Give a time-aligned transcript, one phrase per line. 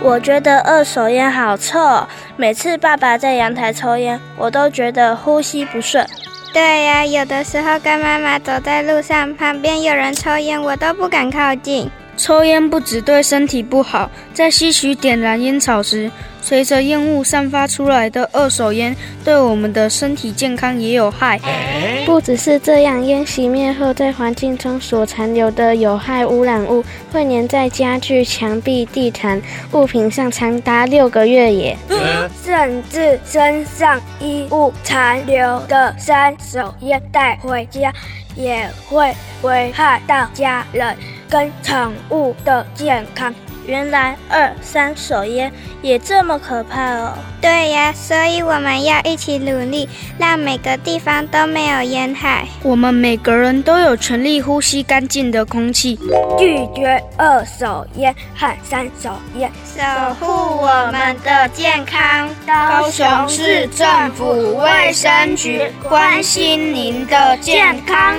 [0.00, 6.06] 我觉得二手烟好臭，每次爸爸在阳台抽烟，我都觉得呼吸不顺。
[6.52, 11.90] 对呀，有的时候跟妈妈走在路上，旁边有人抽烟，我都不敢靠近。
[12.18, 16.10] 抽烟不只对身体不好，在吸取点燃烟草时，
[16.42, 21.40] 随着烟雾散发出来的二手烟，对我们的身体健康也有害。
[22.04, 31.76] 不只是这样，烟熄灭后，在环境中所残留的有害污染物会粘在家具、墙壁、地毯、物品上，长达六个月也。
[32.44, 37.92] 甚至身上衣物残留的三手烟带回家，
[38.34, 40.96] 也会危害到家人
[41.28, 43.34] 跟宠物的健康。
[43.66, 47.12] 原来二三手烟也这么可怕哦！
[47.38, 52.46] 对呀，所以我们要一起努力，让每个地方都没有烟害。
[52.62, 56.00] 我们每个人都有权利呼吸干净的空气，
[56.38, 62.30] 拒绝二手烟和三手烟，守护我们的健康。
[62.46, 68.18] 高雄市政府卫生局关心您的健康。